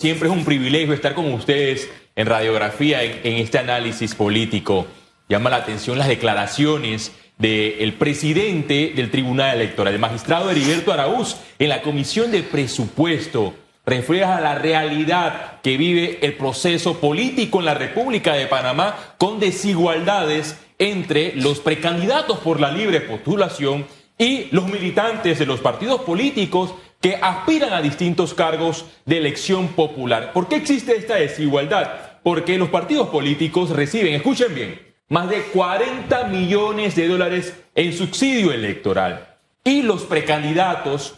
Siempre 0.00 0.28
es 0.28 0.32
un 0.32 0.44
privilegio 0.44 0.94
estar 0.94 1.12
con 1.12 1.32
ustedes 1.32 1.90
en 2.14 2.28
radiografía, 2.28 3.02
en, 3.02 3.34
este 3.38 3.58
análisis 3.58 4.14
político. 4.14 4.86
Llama 5.28 5.50
la 5.50 5.56
atención 5.56 5.98
las 5.98 6.06
declaraciones 6.06 7.10
del 7.36 7.92
presidente 7.94 8.92
del 8.94 9.10
Tribunal 9.10 9.56
Electoral, 9.56 9.92
el 9.94 9.98
magistrado 9.98 10.52
Heriberto 10.52 10.92
Araúz, 10.92 11.34
en 11.58 11.68
la 11.68 11.82
Comisión 11.82 12.30
de 12.30 12.44
Presupuesto. 12.44 13.54
Refleja 13.84 14.40
la 14.40 14.54
realidad 14.54 15.60
que 15.62 15.76
vive 15.76 16.20
el 16.22 16.34
proceso 16.34 17.00
político 17.00 17.58
en 17.58 17.64
la 17.64 17.74
República 17.74 18.34
de 18.34 18.46
Panamá 18.46 18.94
con 19.18 19.40
desigualdades 19.40 20.60
entre 20.78 21.34
los 21.34 21.58
precandidatos 21.58 22.38
por 22.38 22.60
la 22.60 22.70
libre 22.70 23.00
postulación 23.00 23.84
y 24.16 24.46
los 24.52 24.68
militantes 24.68 25.40
de 25.40 25.46
los 25.46 25.58
partidos 25.58 26.02
políticos 26.02 26.72
que 27.00 27.16
aspiran 27.16 27.72
a 27.72 27.82
distintos 27.82 28.34
cargos 28.34 28.84
de 29.04 29.18
elección 29.18 29.68
popular. 29.68 30.32
¿Por 30.32 30.48
qué 30.48 30.56
existe 30.56 30.96
esta 30.96 31.16
desigualdad? 31.16 32.20
Porque 32.22 32.58
los 32.58 32.70
partidos 32.70 33.08
políticos 33.08 33.70
reciben, 33.70 34.14
escuchen 34.14 34.54
bien, 34.54 34.80
más 35.08 35.30
de 35.30 35.42
40 35.42 36.24
millones 36.24 36.96
de 36.96 37.08
dólares 37.08 37.54
en 37.74 37.92
subsidio 37.92 38.52
electoral. 38.52 39.36
Y 39.64 39.82
los 39.82 40.02
precandidatos 40.02 41.14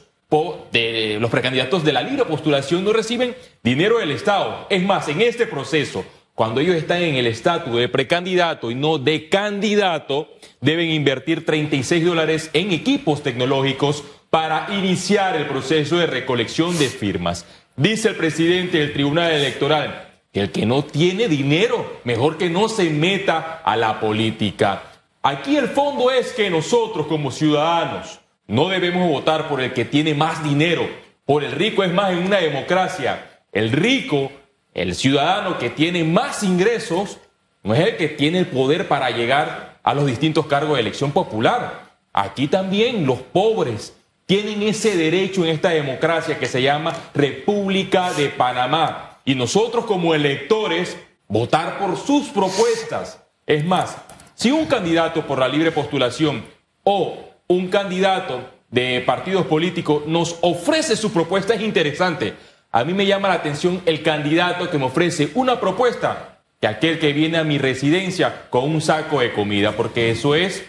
de, 0.70 1.18
los 1.20 1.30
precandidatos 1.30 1.82
de 1.82 1.92
la 1.92 2.02
libre 2.02 2.24
postulación 2.24 2.84
no 2.84 2.92
reciben 2.92 3.34
dinero 3.62 3.98
del 3.98 4.12
Estado. 4.12 4.66
Es 4.70 4.82
más, 4.82 5.08
en 5.08 5.20
este 5.22 5.46
proceso, 5.46 6.04
cuando 6.34 6.60
ellos 6.60 6.76
están 6.76 7.02
en 7.02 7.16
el 7.16 7.26
estatus 7.26 7.74
de 7.76 7.88
precandidato 7.88 8.70
y 8.70 8.74
no 8.74 8.98
de 8.98 9.28
candidato, 9.28 10.28
deben 10.60 10.90
invertir 10.90 11.44
36 11.44 12.04
dólares 12.04 12.50
en 12.52 12.72
equipos 12.72 13.22
tecnológicos 13.22 14.04
para 14.30 14.68
iniciar 14.70 15.36
el 15.36 15.46
proceso 15.46 15.98
de 15.98 16.06
recolección 16.06 16.78
de 16.78 16.88
firmas. 16.88 17.44
Dice 17.76 18.08
el 18.08 18.16
presidente 18.16 18.78
del 18.78 18.92
Tribunal 18.92 19.32
Electoral 19.32 20.06
que 20.32 20.40
el 20.40 20.52
que 20.52 20.64
no 20.64 20.84
tiene 20.84 21.28
dinero, 21.28 22.00
mejor 22.04 22.38
que 22.38 22.48
no 22.48 22.68
se 22.68 22.88
meta 22.88 23.60
a 23.64 23.76
la 23.76 23.98
política. 23.98 24.82
Aquí 25.22 25.56
el 25.56 25.68
fondo 25.68 26.12
es 26.12 26.32
que 26.32 26.48
nosotros 26.48 27.08
como 27.08 27.32
ciudadanos 27.32 28.20
no 28.46 28.68
debemos 28.68 29.08
votar 29.08 29.48
por 29.48 29.60
el 29.60 29.72
que 29.72 29.84
tiene 29.84 30.14
más 30.14 30.44
dinero, 30.44 30.88
por 31.24 31.42
el 31.42 31.52
rico 31.52 31.82
es 31.82 31.92
más 31.92 32.12
en 32.12 32.18
una 32.18 32.38
democracia. 32.38 33.42
El 33.52 33.72
rico, 33.72 34.30
el 34.72 34.94
ciudadano 34.94 35.58
que 35.58 35.70
tiene 35.70 36.04
más 36.04 36.44
ingresos, 36.44 37.18
no 37.62 37.74
es 37.74 37.80
el 37.80 37.96
que 37.96 38.08
tiene 38.08 38.38
el 38.38 38.46
poder 38.46 38.86
para 38.86 39.10
llegar 39.10 39.78
a 39.82 39.94
los 39.94 40.06
distintos 40.06 40.46
cargos 40.46 40.74
de 40.76 40.82
elección 40.82 41.10
popular. 41.10 41.90
Aquí 42.12 42.46
también 42.46 43.06
los 43.06 43.18
pobres, 43.18 43.94
tienen 44.30 44.62
ese 44.62 44.96
derecho 44.96 45.44
en 45.44 45.50
esta 45.50 45.70
democracia 45.70 46.38
que 46.38 46.46
se 46.46 46.62
llama 46.62 46.94
República 47.14 48.12
de 48.12 48.28
Panamá. 48.28 49.18
Y 49.24 49.34
nosotros 49.34 49.86
como 49.86 50.14
electores, 50.14 50.96
votar 51.26 51.80
por 51.80 51.96
sus 51.96 52.28
propuestas. 52.28 53.20
Es 53.44 53.64
más, 53.64 53.96
si 54.36 54.52
un 54.52 54.66
candidato 54.66 55.26
por 55.26 55.40
la 55.40 55.48
libre 55.48 55.72
postulación 55.72 56.44
o 56.84 57.18
un 57.48 57.66
candidato 57.70 58.48
de 58.70 59.00
partidos 59.00 59.46
políticos 59.46 60.04
nos 60.06 60.36
ofrece 60.42 60.94
su 60.94 61.12
propuesta, 61.12 61.54
es 61.54 61.62
interesante. 61.62 62.34
A 62.70 62.84
mí 62.84 62.94
me 62.94 63.06
llama 63.06 63.26
la 63.26 63.34
atención 63.34 63.82
el 63.84 64.00
candidato 64.04 64.70
que 64.70 64.78
me 64.78 64.84
ofrece 64.84 65.32
una 65.34 65.58
propuesta 65.58 66.38
que 66.60 66.68
aquel 66.68 67.00
que 67.00 67.12
viene 67.12 67.36
a 67.36 67.42
mi 67.42 67.58
residencia 67.58 68.48
con 68.48 68.70
un 68.70 68.80
saco 68.80 69.18
de 69.18 69.32
comida, 69.32 69.72
porque 69.72 70.12
eso 70.12 70.36
es 70.36 70.64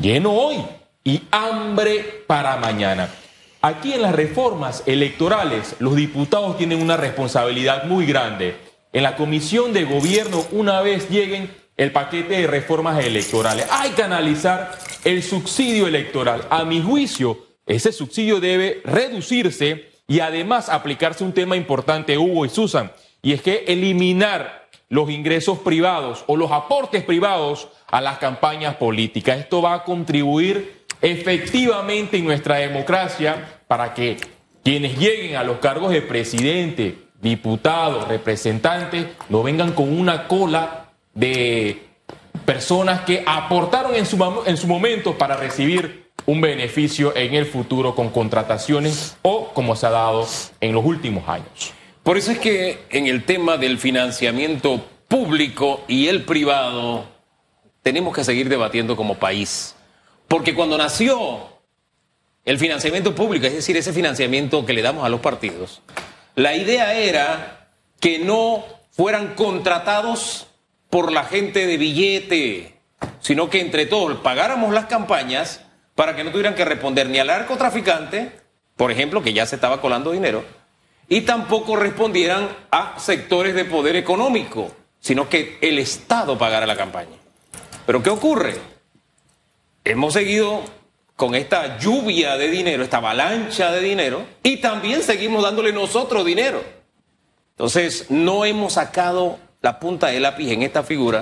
lleno 0.00 0.30
hoy 0.30 0.64
y 1.04 1.22
hambre 1.30 2.24
para 2.26 2.56
mañana. 2.56 3.08
Aquí 3.62 3.92
en 3.92 4.02
las 4.02 4.14
reformas 4.14 4.82
electorales 4.86 5.76
los 5.78 5.96
diputados 5.96 6.56
tienen 6.56 6.80
una 6.80 6.96
responsabilidad 6.96 7.84
muy 7.84 8.06
grande. 8.06 8.56
En 8.92 9.02
la 9.02 9.16
comisión 9.16 9.72
de 9.72 9.84
gobierno, 9.84 10.44
una 10.52 10.80
vez 10.80 11.10
lleguen 11.10 11.50
el 11.76 11.92
paquete 11.92 12.40
de 12.40 12.46
reformas 12.46 13.02
electorales, 13.04 13.66
hay 13.70 13.90
que 13.90 14.02
analizar 14.02 14.78
el 15.04 15.22
subsidio 15.22 15.86
electoral. 15.86 16.46
A 16.50 16.64
mi 16.64 16.82
juicio, 16.82 17.46
ese 17.64 17.92
subsidio 17.92 18.40
debe 18.40 18.82
reducirse 18.84 19.90
y 20.06 20.20
además 20.20 20.68
aplicarse 20.68 21.24
un 21.24 21.32
tema 21.32 21.56
importante, 21.56 22.18
Hugo 22.18 22.44
y 22.44 22.50
Susan, 22.50 22.92
y 23.22 23.32
es 23.32 23.42
que 23.42 23.64
eliminar 23.68 24.68
los 24.90 25.08
ingresos 25.08 25.60
privados 25.60 26.24
o 26.26 26.36
los 26.36 26.50
aportes 26.50 27.04
privados 27.04 27.68
a 27.86 28.00
las 28.00 28.18
campañas 28.18 28.74
políticas. 28.76 29.38
Esto 29.38 29.62
va 29.62 29.74
a 29.74 29.84
contribuir 29.84 30.79
efectivamente 31.02 32.16
en 32.18 32.24
nuestra 32.24 32.56
democracia 32.56 33.60
para 33.66 33.94
que 33.94 34.18
quienes 34.62 34.98
lleguen 34.98 35.36
a 35.36 35.44
los 35.44 35.58
cargos 35.58 35.90
de 35.90 36.02
presidente, 36.02 36.98
diputado, 37.20 38.06
representante, 38.06 39.12
no 39.28 39.42
vengan 39.42 39.72
con 39.72 39.92
una 39.92 40.28
cola 40.28 40.90
de 41.14 41.82
personas 42.44 43.02
que 43.02 43.22
aportaron 43.26 43.94
en 43.94 44.06
su, 44.06 44.42
en 44.46 44.56
su 44.56 44.66
momento 44.66 45.16
para 45.16 45.36
recibir 45.36 46.10
un 46.26 46.40
beneficio 46.40 47.16
en 47.16 47.34
el 47.34 47.46
futuro 47.46 47.94
con 47.94 48.10
contrataciones 48.10 49.16
o 49.22 49.52
como 49.52 49.76
se 49.76 49.86
ha 49.86 49.90
dado 49.90 50.26
en 50.60 50.72
los 50.72 50.84
últimos 50.84 51.28
años. 51.28 51.72
Por 52.02 52.16
eso 52.16 52.32
es 52.32 52.38
que 52.38 52.78
en 52.90 53.06
el 53.06 53.24
tema 53.24 53.56
del 53.56 53.78
financiamiento 53.78 54.84
público 55.08 55.82
y 55.88 56.08
el 56.08 56.24
privado 56.24 57.04
tenemos 57.82 58.14
que 58.14 58.24
seguir 58.24 58.48
debatiendo 58.48 58.96
como 58.96 59.16
país. 59.16 59.74
Porque 60.30 60.54
cuando 60.54 60.78
nació 60.78 61.40
el 62.44 62.56
financiamiento 62.56 63.16
público, 63.16 63.48
es 63.48 63.52
decir, 63.52 63.76
ese 63.76 63.92
financiamiento 63.92 64.64
que 64.64 64.72
le 64.72 64.80
damos 64.80 65.04
a 65.04 65.08
los 65.08 65.18
partidos, 65.18 65.82
la 66.36 66.54
idea 66.54 66.94
era 66.94 67.66
que 67.98 68.20
no 68.20 68.64
fueran 68.92 69.34
contratados 69.34 70.46
por 70.88 71.10
la 71.10 71.24
gente 71.24 71.66
de 71.66 71.76
billete, 71.76 72.76
sino 73.18 73.50
que 73.50 73.60
entre 73.60 73.86
todos 73.86 74.20
pagáramos 74.20 74.72
las 74.72 74.84
campañas 74.84 75.62
para 75.96 76.14
que 76.14 76.22
no 76.22 76.30
tuvieran 76.30 76.54
que 76.54 76.64
responder 76.64 77.08
ni 77.08 77.18
al 77.18 77.26
narcotraficante, 77.26 78.30
por 78.76 78.92
ejemplo, 78.92 79.24
que 79.24 79.32
ya 79.32 79.46
se 79.46 79.56
estaba 79.56 79.80
colando 79.80 80.12
dinero, 80.12 80.44
y 81.08 81.22
tampoco 81.22 81.74
respondieran 81.74 82.48
a 82.70 83.00
sectores 83.00 83.56
de 83.56 83.64
poder 83.64 83.96
económico, 83.96 84.70
sino 85.00 85.28
que 85.28 85.58
el 85.60 85.80
Estado 85.80 86.38
pagara 86.38 86.68
la 86.68 86.76
campaña. 86.76 87.16
Pero 87.84 88.00
¿qué 88.00 88.10
ocurre? 88.10 88.79
Hemos 89.84 90.14
seguido 90.14 90.62
con 91.16 91.34
esta 91.34 91.78
lluvia 91.78 92.36
de 92.36 92.50
dinero, 92.50 92.82
esta 92.82 92.96
avalancha 92.96 93.70
de 93.72 93.80
dinero, 93.80 94.24
y 94.42 94.56
también 94.58 95.02
seguimos 95.02 95.42
dándole 95.42 95.72
nosotros 95.72 96.24
dinero. 96.24 96.62
Entonces, 97.50 98.06
no 98.08 98.44
hemos 98.44 98.74
sacado 98.74 99.38
la 99.60 99.78
punta 99.78 100.06
del 100.06 100.22
lápiz 100.22 100.50
en 100.50 100.62
esta 100.62 100.82
figura, 100.82 101.20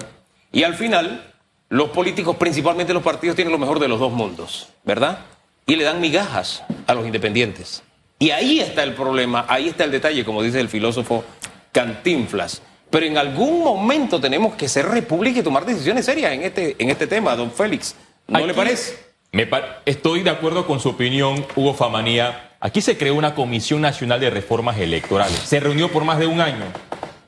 y 0.52 0.62
al 0.62 0.74
final, 0.74 1.34
los 1.68 1.90
políticos, 1.90 2.36
principalmente 2.36 2.94
los 2.94 3.02
partidos, 3.02 3.34
tienen 3.34 3.52
lo 3.52 3.58
mejor 3.58 3.80
de 3.80 3.88
los 3.88 3.98
dos 3.98 4.12
mundos, 4.12 4.68
¿verdad? 4.84 5.18
Y 5.66 5.76
le 5.76 5.84
dan 5.84 6.00
migajas 6.00 6.62
a 6.86 6.94
los 6.94 7.04
independientes. 7.04 7.82
Y 8.20 8.30
ahí 8.30 8.60
está 8.60 8.82
el 8.82 8.94
problema, 8.94 9.46
ahí 9.48 9.68
está 9.68 9.84
el 9.84 9.90
detalle, 9.90 10.24
como 10.24 10.42
dice 10.42 10.60
el 10.60 10.68
filósofo 10.68 11.24
Cantinflas. 11.72 12.62
Pero 12.90 13.04
en 13.04 13.18
algún 13.18 13.62
momento 13.62 14.20
tenemos 14.20 14.54
que 14.54 14.68
ser 14.68 14.86
república 14.86 15.40
y 15.40 15.42
tomar 15.42 15.66
decisiones 15.66 16.06
serias 16.06 16.32
en 16.32 16.42
este, 16.42 16.76
en 16.78 16.88
este 16.88 17.06
tema, 17.06 17.36
don 17.36 17.52
Félix. 17.52 17.94
¿No 18.28 18.46
le 18.46 18.52
parece? 18.52 18.98
Me 19.32 19.48
estoy 19.86 20.22
de 20.22 20.28
acuerdo 20.28 20.66
con 20.66 20.80
su 20.80 20.90
opinión, 20.90 21.46
Hugo 21.56 21.72
Famanía. 21.72 22.56
Aquí 22.60 22.82
se 22.82 22.98
creó 22.98 23.14
una 23.14 23.34
Comisión 23.34 23.80
Nacional 23.80 24.20
de 24.20 24.28
Reformas 24.28 24.78
Electorales. 24.78 25.38
Se 25.38 25.60
reunió 25.60 25.88
por 25.90 26.04
más 26.04 26.18
de 26.18 26.26
un 26.26 26.42
año 26.42 26.66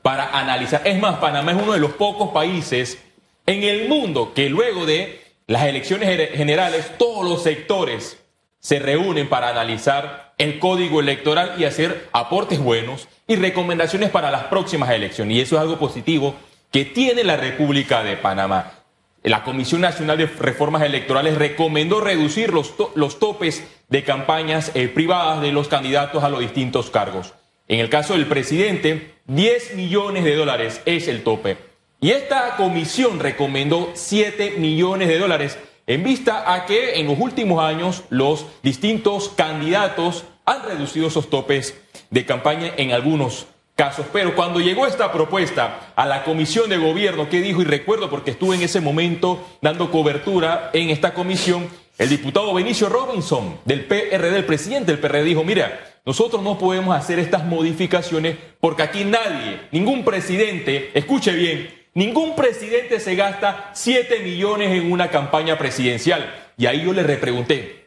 para 0.03 0.37
analizar. 0.37 0.83
Es 0.85 0.99
más, 0.99 1.17
Panamá 1.17 1.53
es 1.53 1.61
uno 1.61 1.73
de 1.73 1.79
los 1.79 1.93
pocos 1.93 2.29
países 2.29 2.99
en 3.47 3.63
el 3.63 3.89
mundo 3.89 4.33
que 4.35 4.47
luego 4.47 4.85
de 4.85 5.21
las 5.47 5.65
elecciones 5.65 6.29
generales, 6.35 6.91
todos 6.99 7.27
los 7.27 7.41
sectores 7.41 8.21
se 8.59 8.77
reúnen 8.77 9.27
para 9.27 9.49
analizar 9.49 10.35
el 10.37 10.59
código 10.59 10.99
electoral 10.99 11.55
y 11.57 11.65
hacer 11.65 12.09
aportes 12.11 12.59
buenos 12.59 13.07
y 13.25 13.37
recomendaciones 13.37 14.11
para 14.11 14.29
las 14.29 14.43
próximas 14.45 14.91
elecciones. 14.91 15.35
Y 15.35 15.41
eso 15.41 15.55
es 15.55 15.61
algo 15.61 15.79
positivo 15.79 16.35
que 16.71 16.85
tiene 16.85 17.23
la 17.23 17.37
República 17.37 18.03
de 18.03 18.17
Panamá. 18.17 18.80
La 19.23 19.43
Comisión 19.43 19.81
Nacional 19.81 20.17
de 20.17 20.25
Reformas 20.25 20.81
Electorales 20.81 21.37
recomendó 21.37 22.01
reducir 22.01 22.53
los, 22.53 22.73
los 22.95 23.19
topes 23.19 23.63
de 23.87 24.03
campañas 24.03 24.71
eh, 24.73 24.87
privadas 24.87 25.41
de 25.41 25.51
los 25.51 25.67
candidatos 25.67 26.23
a 26.23 26.29
los 26.29 26.39
distintos 26.39 26.89
cargos. 26.89 27.33
En 27.67 27.79
el 27.79 27.89
caso 27.89 28.13
del 28.13 28.25
presidente, 28.25 29.13
10 29.27 29.75
millones 29.75 30.23
de 30.23 30.35
dólares 30.35 30.81
es 30.85 31.07
el 31.07 31.23
tope. 31.23 31.57
Y 31.99 32.09
esta 32.11 32.55
comisión 32.55 33.19
recomendó 33.19 33.91
7 33.93 34.55
millones 34.57 35.07
de 35.07 35.19
dólares 35.19 35.59
en 35.85 36.03
vista 36.03 36.53
a 36.53 36.65
que 36.65 36.99
en 36.99 37.05
los 37.05 37.19
últimos 37.19 37.63
años 37.63 38.03
los 38.09 38.47
distintos 38.63 39.29
candidatos 39.29 40.25
han 40.45 40.63
reducido 40.63 41.07
esos 41.07 41.29
topes 41.29 41.79
de 42.09 42.25
campaña 42.25 42.71
en 42.75 42.91
algunos 42.91 43.45
casos. 43.75 44.05
Pero 44.11 44.35
cuando 44.35 44.59
llegó 44.59 44.85
esta 44.85 45.11
propuesta 45.11 45.93
a 45.95 46.05
la 46.05 46.23
comisión 46.23 46.69
de 46.69 46.77
gobierno, 46.77 47.29
¿qué 47.29 47.41
dijo? 47.41 47.61
Y 47.61 47.65
recuerdo 47.65 48.09
porque 48.09 48.31
estuve 48.31 48.55
en 48.55 48.63
ese 48.63 48.81
momento 48.81 49.43
dando 49.61 49.91
cobertura 49.91 50.69
en 50.73 50.89
esta 50.89 51.13
comisión, 51.13 51.67
el 51.97 52.09
diputado 52.09 52.53
Benicio 52.53 52.89
Robinson 52.89 53.59
del 53.65 53.85
PRD, 53.85 54.37
el 54.37 54.45
presidente 54.45 54.91
del 54.91 54.99
PRD, 54.99 55.23
dijo, 55.23 55.43
mira, 55.43 55.79
nosotros 56.05 56.41
no 56.41 56.57
podemos 56.57 56.95
hacer 56.95 57.19
estas 57.19 57.45
modificaciones 57.45 58.37
porque 58.59 58.81
aquí 58.83 59.03
nadie, 59.03 59.61
ningún 59.71 60.03
presidente, 60.03 60.89
escuche 60.95 61.31
bien, 61.33 61.69
ningún 61.93 62.35
presidente 62.35 62.99
se 62.99 63.15
gasta 63.15 63.69
7 63.73 64.19
millones 64.21 64.71
en 64.71 64.91
una 64.91 65.09
campaña 65.09 65.57
presidencial. 65.59 66.33
Y 66.57 66.65
ahí 66.65 66.83
yo 66.83 66.93
le 66.93 67.03
repregunté, 67.03 67.80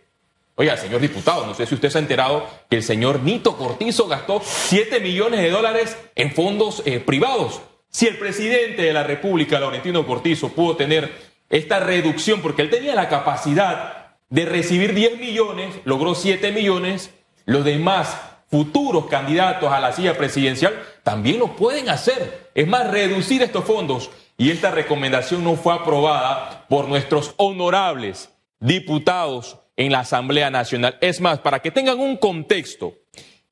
oiga, 0.57 0.77
señor 0.77 1.01
diputado, 1.01 1.47
no 1.47 1.55
sé 1.55 1.67
si 1.67 1.75
usted 1.75 1.91
se 1.91 1.99
ha 1.99 2.01
enterado 2.01 2.47
que 2.71 2.77
el 2.77 2.83
señor 2.83 3.21
Nito 3.21 3.57
Cortizo 3.57 4.07
gastó 4.07 4.41
7 4.45 5.01
millones 5.01 5.41
de 5.41 5.51
dólares 5.51 5.97
en 6.15 6.33
fondos 6.33 6.83
eh, 6.85 7.01
privados. 7.01 7.61
Si 7.91 8.07
el 8.07 8.19
presidente 8.19 8.83
de 8.83 8.93
la 8.93 9.05
República, 9.05 9.61
Laurentino 9.61 10.07
Cortizo, 10.07 10.51
pudo 10.51 10.77
tener 10.77 11.13
esta 11.49 11.81
reducción 11.81 12.41
porque 12.41 12.63
él 12.63 12.71
tenía 12.71 12.95
la 12.95 13.09
capacidad 13.09 14.17
de 14.31 14.45
recibir 14.45 14.95
10 14.95 15.19
millones, 15.19 15.77
logró 15.85 16.15
7 16.15 16.51
millones, 16.53 17.11
los 17.45 17.65
demás 17.65 18.17
futuros 18.51 19.07
candidatos 19.07 19.73
a 19.73 19.81
la 19.81 19.93
silla 19.93 20.17
presidencial 20.17 20.81
también 21.03 21.39
lo 21.39 21.57
pueden 21.57 21.89
hacer. 21.89 22.51
Es 22.55 22.67
más, 22.67 22.91
reducir 22.91 23.43
estos 23.43 23.65
fondos. 23.65 24.11
Y 24.37 24.51
esta 24.51 24.71
recomendación 24.71 25.45
no 25.45 25.55
fue 25.55 25.75
aprobada 25.75 26.67
por 26.69 26.89
nuestros 26.89 27.35
honorables 27.37 28.31
diputados 28.59 29.59
en 29.77 29.93
la 29.93 30.01
Asamblea 30.01 30.51
Nacional. 30.51 30.99
Es 31.01 31.21
más, 31.21 31.41
para 31.41 31.61
que 31.61 31.71
tengan 31.71 32.01
un 32.01 32.17
contexto, 32.17 32.95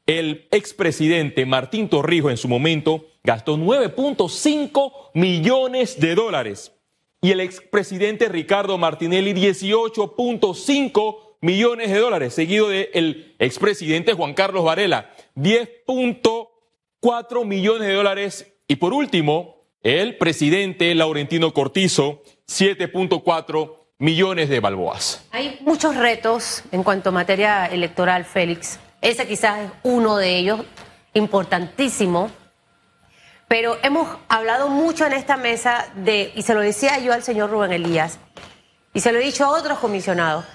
el 0.07 0.49
expresidente 0.51 1.47
Martín 1.47 1.89
Torrijos 1.89 2.31
en 2.31 2.37
su 2.37 2.49
momento 2.49 3.07
gastó 3.23 3.57
9.5 3.57 5.11
millones 5.15 6.01
de 6.01 6.15
dólares 6.15 6.73
y 7.21 7.31
el 7.31 7.41
expresidente 7.41 8.29
Ricardo 8.29 8.79
Martinelli 8.79 9.33
18.5 9.33 11.17
millones 11.41 11.91
de 11.91 11.99
dólares, 11.99 12.35
seguido 12.35 12.69
del 12.69 13.35
expresidente 13.39 14.15
Juan 14.15 14.35
Carlos 14.35 14.65
Varela 14.65 15.13
10.4 15.37 17.45
millones 17.45 17.87
de 17.87 17.95
dólares 17.95 18.53
y 18.67 18.77
por 18.77 18.93
último 18.93 19.63
el 19.83 20.17
presidente 20.17 20.95
Laurentino 20.95 21.53
Cortizo 21.53 22.23
7.4 22.49 23.82
millones 24.03 24.49
de 24.49 24.59
balboas. 24.59 25.25
Hay 25.31 25.59
muchos 25.61 25.95
retos 25.95 26.65
en 26.73 26.83
cuanto 26.83 27.11
a 27.11 27.13
materia 27.13 27.67
electoral, 27.67 28.25
Félix. 28.25 28.81
Ese 29.01 29.29
quizás 29.29 29.61
es 29.61 29.71
uno 29.85 30.17
de 30.17 30.39
ellos, 30.39 30.61
importantísimo. 31.15 32.29
Pero 33.47 33.79
hemos 33.85 34.09
hablado 34.29 34.69
mucho 34.69 35.07
en 35.07 35.13
esta 35.13 35.37
mesa 35.37 35.87
de, 35.95 36.33
y 36.35 36.43
se 36.43 36.53
lo 36.53 36.61
decía 36.61 36.99
yo 36.99 37.13
al 37.13 37.23
señor 37.23 37.51
Rubén 37.51 37.73
Elías, 37.73 38.19
y 38.93 38.99
se 38.99 39.13
lo 39.13 39.21
he 39.21 39.23
dicho 39.23 39.45
a 39.45 39.51
otros 39.51 39.79
comisionados, 39.79 40.47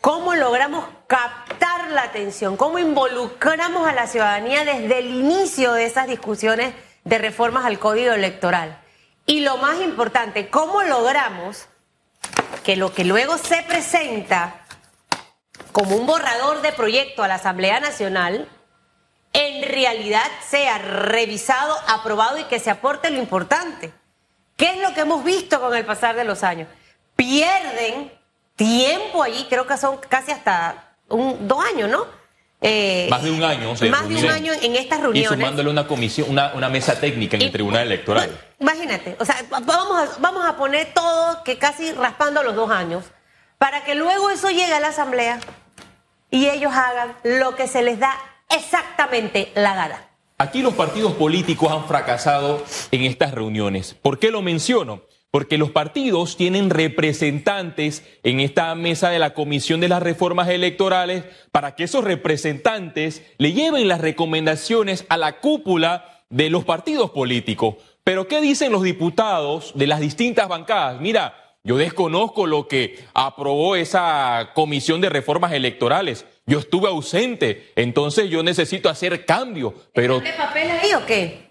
cómo 0.00 0.34
logramos 0.34 0.86
captar 1.06 1.90
la 1.90 2.04
atención, 2.04 2.56
cómo 2.56 2.78
involucramos 2.78 3.86
a 3.86 3.92
la 3.92 4.06
ciudadanía 4.06 4.64
desde 4.64 5.00
el 5.00 5.08
inicio 5.08 5.74
de 5.74 5.84
esas 5.84 6.06
discusiones 6.06 6.72
de 7.04 7.18
reformas 7.18 7.66
al 7.66 7.78
código 7.78 8.14
electoral. 8.14 8.80
Y 9.26 9.40
lo 9.40 9.58
más 9.58 9.78
importante, 9.82 10.48
cómo 10.48 10.82
logramos 10.84 11.68
que 12.64 12.76
lo 12.76 12.92
que 12.92 13.04
luego 13.04 13.38
se 13.38 13.62
presenta 13.62 14.66
como 15.70 15.96
un 15.96 16.06
borrador 16.06 16.62
de 16.62 16.72
proyecto 16.72 17.22
a 17.22 17.28
la 17.28 17.34
Asamblea 17.34 17.78
Nacional, 17.78 18.48
en 19.32 19.62
realidad 19.68 20.26
sea 20.48 20.78
revisado, 20.78 21.76
aprobado 21.88 22.38
y 22.38 22.44
que 22.44 22.58
se 22.58 22.70
aporte 22.70 23.10
lo 23.10 23.18
importante. 23.18 23.92
¿Qué 24.56 24.70
es 24.70 24.80
lo 24.80 24.94
que 24.94 25.00
hemos 25.00 25.22
visto 25.24 25.60
con 25.60 25.74
el 25.74 25.84
pasar 25.84 26.16
de 26.16 26.24
los 26.24 26.42
años? 26.42 26.68
Pierden 27.16 28.12
tiempo 28.56 29.22
allí, 29.22 29.46
creo 29.48 29.66
que 29.66 29.76
son 29.76 29.98
casi 29.98 30.32
hasta 30.32 30.96
un, 31.08 31.46
dos 31.46 31.64
años, 31.64 31.90
¿no? 31.90 32.06
Eh, 32.66 33.08
más 33.10 33.22
de 33.22 33.30
un 33.30 33.44
año. 33.44 33.74
más 33.90 34.08
de 34.08 34.16
un 34.16 34.30
año 34.30 34.52
en 34.54 34.74
estas 34.74 34.98
reuniones. 35.00 35.30
Y 35.30 35.34
sumándole 35.34 35.68
una 35.68 35.86
comisión, 35.86 36.30
una, 36.30 36.68
mesa 36.70 36.98
técnica 36.98 37.36
en 37.36 37.42
el 37.42 37.52
Tribunal 37.52 37.82
Electoral. 37.82 38.30
Imagínate, 38.58 39.16
o 39.20 39.24
sea, 39.26 39.36
vamos 39.50 39.98
a, 39.98 40.18
vamos 40.18 40.46
a 40.46 40.56
poner 40.56 40.94
todo 40.94 41.44
que 41.44 41.58
casi 41.58 41.92
raspando 41.92 42.42
los 42.42 42.56
dos 42.56 42.70
años, 42.70 43.04
para 43.58 43.84
que 43.84 43.94
luego 43.94 44.30
eso 44.30 44.48
llegue 44.48 44.72
a 44.72 44.80
la 44.80 44.88
Asamblea 44.88 45.40
y 46.30 46.48
ellos 46.48 46.72
hagan 46.72 47.14
lo 47.22 47.54
que 47.54 47.68
se 47.68 47.82
les 47.82 47.98
da 47.98 48.16
exactamente 48.48 49.52
la 49.54 49.74
gana. 49.74 50.08
Aquí 50.38 50.62
los 50.62 50.72
partidos 50.72 51.12
políticos 51.12 51.70
han 51.70 51.86
fracasado 51.86 52.64
en 52.90 53.02
estas 53.02 53.34
reuniones. 53.34 53.94
¿Por 54.00 54.18
qué 54.18 54.30
lo 54.30 54.40
menciono? 54.40 55.02
Porque 55.34 55.58
los 55.58 55.72
partidos 55.72 56.36
tienen 56.36 56.70
representantes 56.70 58.04
en 58.22 58.38
esta 58.38 58.72
mesa 58.76 59.10
de 59.10 59.18
la 59.18 59.34
Comisión 59.34 59.80
de 59.80 59.88
las 59.88 60.00
Reformas 60.00 60.48
Electorales 60.48 61.24
para 61.50 61.74
que 61.74 61.82
esos 61.82 62.04
representantes 62.04 63.20
le 63.38 63.52
lleven 63.52 63.88
las 63.88 64.00
recomendaciones 64.00 65.04
a 65.08 65.16
la 65.16 65.40
cúpula 65.40 66.22
de 66.30 66.50
los 66.50 66.64
partidos 66.64 67.10
políticos. 67.10 67.74
Pero 68.04 68.28
¿qué 68.28 68.40
dicen 68.40 68.70
los 68.70 68.84
diputados 68.84 69.72
de 69.74 69.88
las 69.88 69.98
distintas 69.98 70.46
bancadas? 70.46 71.00
Mira, 71.00 71.56
yo 71.64 71.78
desconozco 71.78 72.46
lo 72.46 72.68
que 72.68 73.00
aprobó 73.12 73.74
esa 73.74 74.52
comisión 74.54 75.00
de 75.00 75.08
reformas 75.08 75.50
electorales. 75.50 76.26
Yo 76.46 76.58
estuve 76.58 76.88
ausente, 76.88 77.72
entonces 77.74 78.28
yo 78.28 78.42
necesito 78.42 78.90
hacer 78.90 79.24
cambio. 79.24 79.74
Pero 79.94 80.20
¿De 80.20 80.32
papel 80.34 80.70
ahí 80.70 80.92
o 80.92 81.06
qué? 81.06 81.48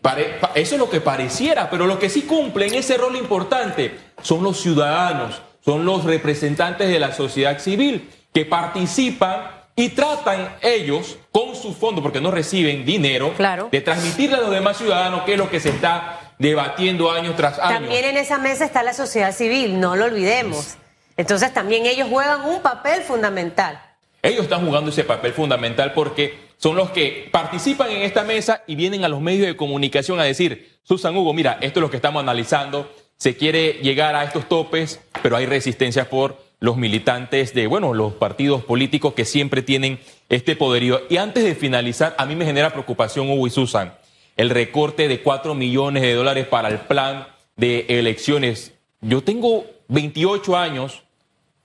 eso 0.53 0.75
es 0.75 0.79
lo 0.79 0.89
que 0.89 1.01
pareciera, 1.01 1.69
pero 1.69 1.87
lo 1.87 1.97
que 1.97 2.09
sí 2.09 2.23
cumplen 2.23 2.75
ese 2.75 2.97
rol 2.97 3.15
importante 3.15 3.97
son 4.21 4.43
los 4.43 4.59
ciudadanos, 4.59 5.41
son 5.65 5.83
los 5.83 6.03
representantes 6.03 6.89
de 6.89 6.99
la 6.99 7.11
sociedad 7.11 7.57
civil 7.59 8.07
que 8.31 8.45
participan 8.45 9.63
y 9.75 9.89
tratan 9.89 10.57
ellos 10.61 11.17
con 11.31 11.55
su 11.55 11.73
fondo, 11.73 12.03
porque 12.03 12.21
no 12.21 12.29
reciben 12.29 12.85
dinero, 12.85 13.33
de 13.71 13.81
transmitirle 13.81 14.35
a 14.37 14.41
los 14.41 14.51
demás 14.51 14.77
ciudadanos 14.77 15.23
qué 15.23 15.33
es 15.33 15.37
lo 15.39 15.49
que 15.49 15.59
se 15.59 15.69
está 15.69 16.35
debatiendo 16.37 17.11
año 17.11 17.33
tras 17.35 17.57
año. 17.57 17.79
También 17.79 18.05
en 18.05 18.17
esa 18.17 18.37
mesa 18.37 18.65
está 18.65 18.83
la 18.83 18.93
sociedad 18.93 19.31
civil, 19.33 19.79
no 19.79 19.95
lo 19.95 20.05
olvidemos. 20.05 20.77
Entonces 21.17 21.51
también 21.51 21.87
ellos 21.87 22.09
juegan 22.09 22.45
un 22.45 22.61
papel 22.61 23.01
fundamental. 23.01 23.81
Ellos 24.23 24.43
están 24.43 24.65
jugando 24.65 24.89
ese 24.89 25.03
papel 25.03 25.33
fundamental 25.33 25.91
porque 25.93 26.35
son 26.55 26.77
los 26.77 26.91
que 26.91 27.27
participan 27.29 27.91
en 27.91 28.03
esta 28.03 28.23
mesa 28.23 28.63
y 28.65 28.75
vienen 28.75 29.03
a 29.03 29.09
los 29.09 29.19
medios 29.19 29.45
de 29.45 29.57
comunicación 29.57 30.17
a 30.21 30.23
decir, 30.23 30.79
Susan 30.81 31.15
Hugo, 31.15 31.33
mira, 31.33 31.57
esto 31.59 31.79
es 31.79 31.81
lo 31.81 31.89
que 31.89 31.97
estamos 31.97 32.23
analizando, 32.23 32.89
se 33.17 33.35
quiere 33.35 33.73
llegar 33.81 34.15
a 34.15 34.23
estos 34.23 34.47
topes, 34.47 35.01
pero 35.21 35.35
hay 35.35 35.45
resistencia 35.45 36.09
por 36.09 36.37
los 36.61 36.77
militantes 36.77 37.53
de, 37.53 37.67
bueno, 37.67 37.93
los 37.93 38.13
partidos 38.13 38.63
políticos 38.63 39.13
que 39.13 39.25
siempre 39.25 39.61
tienen 39.61 39.99
este 40.29 40.55
poderío. 40.55 41.01
Y 41.09 41.17
antes 41.17 41.43
de 41.43 41.53
finalizar, 41.53 42.15
a 42.17 42.25
mí 42.25 42.37
me 42.37 42.45
genera 42.45 42.71
preocupación, 42.71 43.29
Hugo 43.29 43.45
y 43.45 43.49
Susan, 43.49 43.93
el 44.37 44.49
recorte 44.49 45.09
de 45.09 45.21
4 45.21 45.53
millones 45.55 46.01
de 46.01 46.13
dólares 46.13 46.47
para 46.47 46.69
el 46.69 46.79
plan 46.79 47.27
de 47.57 47.87
elecciones. 47.89 48.73
Yo 49.01 49.21
tengo 49.21 49.65
28 49.89 50.55
años, 50.55 51.03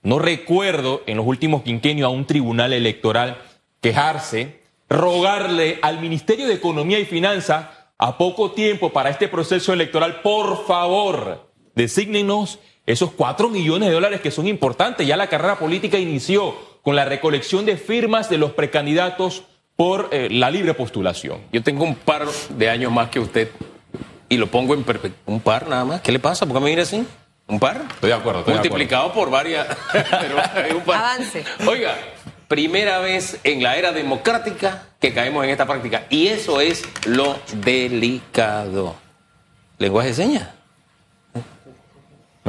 no 0.09 0.17
recuerdo 0.17 1.03
en 1.05 1.17
los 1.17 1.27
últimos 1.27 1.61
quinquenios 1.61 2.07
a 2.07 2.09
un 2.09 2.25
tribunal 2.25 2.73
electoral 2.73 3.37
quejarse, 3.79 4.59
rogarle 4.89 5.77
al 5.83 6.01
Ministerio 6.01 6.47
de 6.47 6.55
Economía 6.55 6.97
y 6.97 7.05
Finanzas 7.05 7.67
a 7.99 8.17
poco 8.17 8.49
tiempo 8.51 8.89
para 8.91 9.11
este 9.11 9.27
proceso 9.27 9.71
electoral, 9.71 10.21
por 10.21 10.65
favor, 10.65 11.51
desígnenos 11.75 12.57
esos 12.87 13.11
4 13.11 13.49
millones 13.49 13.89
de 13.89 13.93
dólares 13.93 14.19
que 14.19 14.31
son 14.31 14.47
importantes. 14.47 15.05
Ya 15.05 15.15
la 15.15 15.27
carrera 15.27 15.59
política 15.59 15.99
inició 15.99 16.55
con 16.81 16.95
la 16.95 17.05
recolección 17.05 17.67
de 17.67 17.77
firmas 17.77 18.31
de 18.31 18.39
los 18.39 18.53
precandidatos 18.53 19.43
por 19.75 20.09
eh, 20.11 20.27
la 20.31 20.49
libre 20.49 20.73
postulación. 20.73 21.41
Yo 21.53 21.61
tengo 21.61 21.83
un 21.83 21.93
par 21.93 22.25
de 22.57 22.67
años 22.67 22.91
más 22.91 23.09
que 23.09 23.19
usted 23.19 23.51
y 24.27 24.37
lo 24.37 24.47
pongo 24.47 24.73
en 24.73 24.83
perspectiva. 24.83 25.21
Un 25.27 25.39
par 25.39 25.67
nada 25.67 25.85
más. 25.85 26.01
¿Qué 26.01 26.11
le 26.11 26.17
pasa? 26.17 26.47
¿Por 26.47 26.55
qué 26.55 26.63
me 26.63 26.69
mira 26.71 26.81
así? 26.81 27.05
¿Un 27.49 27.59
par? 27.59 27.81
Estoy 27.89 28.09
de 28.09 28.15
acuerdo. 28.15 28.43
Multiplicado 28.45 29.11
por 29.11 29.31
varias. 29.31 29.67
Avance. 30.87 31.43
Oiga, 31.67 31.95
primera 32.47 32.99
vez 32.99 33.39
en 33.43 33.63
la 33.63 33.75
era 33.75 33.91
democrática 33.91 34.83
que 34.99 35.13
caemos 35.13 35.43
en 35.43 35.49
esta 35.49 35.65
práctica. 35.65 36.05
Y 36.11 36.27
eso 36.27 36.61
es 36.61 36.83
lo 37.05 37.39
delicado. 37.53 38.95
Lenguaje 39.79 40.09
de 40.09 40.13
señas. 40.13 40.58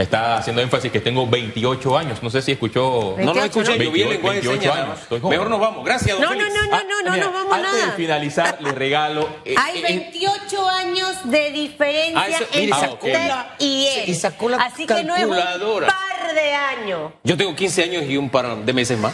Me 0.00 0.04
está 0.04 0.38
haciendo 0.38 0.62
énfasis 0.62 0.90
que 0.90 1.00
tengo 1.00 1.26
28 1.26 1.98
años. 1.98 2.22
No 2.22 2.30
sé 2.30 2.40
si 2.40 2.52
escuchó. 2.52 3.16
no, 3.18 3.34
no 3.34 3.44
escuché. 3.44 3.76
Yo 3.84 3.92
vi 3.92 4.00
el 4.00 4.08
lenguaje 4.08 4.40
de 4.40 4.58
señas. 4.58 5.10
Mejor 5.10 5.50
nos 5.50 5.60
vamos. 5.60 5.84
Gracias, 5.84 6.18
don 6.18 6.22
No, 6.22 6.34
no, 6.34 6.48
no, 6.48 6.64
no, 6.70 6.82
no, 6.82 7.02
no, 7.02 7.16
no, 7.18 7.32
vamos 7.34 7.52
Antes 7.52 7.70
nada. 7.70 7.84
de 7.84 7.92
finalizar, 7.92 8.62
le 8.62 8.72
regalo. 8.72 9.28
Eh, 9.44 9.54
Hay 9.58 9.82
28 9.82 10.56
eh, 10.56 10.70
años 10.70 11.16
de 11.24 11.50
diferencia 11.50 12.18
ah, 12.18 12.44
entre 12.50 12.88
usted 12.88 13.30
y 13.58 13.88
él. 13.88 14.08
Y 14.08 14.14
sacó 14.14 14.48
la 14.48 14.56
Así 14.56 14.86
que 14.86 15.04
no 15.04 15.14
es 15.14 15.24
un 15.24 15.36
par 15.36 16.34
de 16.34 16.54
años. 16.54 17.12
Yo 17.22 17.36
tengo 17.36 17.54
15 17.54 17.82
años 17.82 18.04
y 18.08 18.16
un 18.16 18.30
par 18.30 18.56
de 18.56 18.72
meses 18.72 18.98
más. 18.98 19.12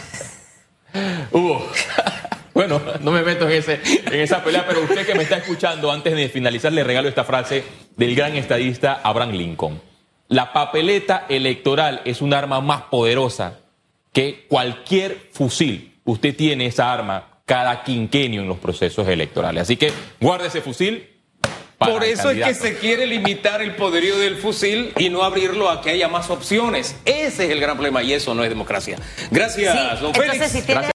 Hugo. 1.33 1.69
Bueno, 2.55 2.81
no 3.00 3.11
me 3.11 3.23
meto 3.23 3.49
en, 3.49 3.57
ese, 3.57 3.81
en 3.83 4.21
esa 4.21 4.45
pelea, 4.45 4.64
pero 4.69 4.83
usted 4.83 5.05
que 5.05 5.16
me 5.16 5.25
está 5.25 5.38
escuchando, 5.38 5.90
antes 5.90 6.14
de 6.14 6.28
finalizar, 6.28 6.73
le 6.73 6.85
regalo 6.85 7.09
esta 7.09 7.25
frase 7.25 7.64
del 7.97 8.14
gran 8.14 8.37
estadista 8.37 9.00
Abraham 9.02 9.33
Lincoln. 9.33 9.86
La 10.28 10.52
papeleta 10.52 11.26
electoral 11.28 12.02
es 12.04 12.21
un 12.21 12.35
arma 12.35 12.61
más 12.61 12.83
poderosa 12.83 13.61
que 14.12 14.47
cualquier 14.49 15.28
fusil. 15.33 15.95
Usted 16.04 16.35
tiene 16.35 16.66
esa 16.66 16.92
arma 16.92 17.40
cada 17.45 17.85
quinquenio 17.85 18.42
en 18.42 18.49
los 18.49 18.59
procesos 18.59 19.06
electorales. 19.09 19.62
Así 19.62 19.76
que 19.76 19.92
guarde 20.21 20.49
ese 20.49 20.61
fusil. 20.62 21.09
para 21.78 21.92
Por 21.92 22.02
eso 22.04 22.30
es 22.30 22.45
que 22.45 22.54
se 22.54 22.78
quiere 22.78 23.06
limitar 23.06 23.61
el 23.62 23.76
poderío 23.76 24.18
del 24.18 24.37
fusil 24.37 24.92
y 24.99 25.11
no 25.11 25.23
abrirlo 25.23 25.71
a 25.71 25.80
que 25.83 25.90
haya 25.90 26.09
más 26.09 26.30
opciones. 26.30 26.97
Ese 27.04 27.45
es 27.45 27.50
el 27.50 27.61
gran 27.61 27.76
problema 27.76 28.02
y 28.02 28.14
eso 28.14 28.35
no 28.35 28.42
es 28.42 28.49
democracia. 28.49 28.97
Gracias, 29.30 29.99
Sí, 29.99 30.02
don 30.02 30.14
Félix. 30.14 30.49
si 30.50 30.62
tiene- 30.62 30.87